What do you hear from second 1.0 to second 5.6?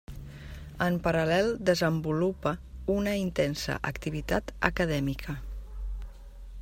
paral·lel desenvolupa una intensa activitat acadèmica.